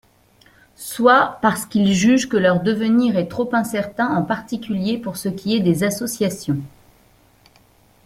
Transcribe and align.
Soit 0.77 1.37
parce 1.43 1.67
qu’ils 1.67 1.93
jugent 1.93 2.27
que 2.27 2.35
leur 2.35 2.61
devenir 2.63 3.17
est 3.19 3.27
trop 3.27 3.47
incertain, 3.53 4.07
en 4.09 4.23
particulier 4.23 4.97
pour 4.97 5.15
ce 5.15 5.29
qui 5.29 5.55
est 5.55 5.59
des 5.59 5.83
associations. 5.83 6.57